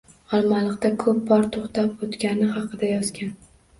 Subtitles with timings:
[0.37, 3.37] Olmaliqda koʻp bor toʻxtab oʻtgani haqida yozgan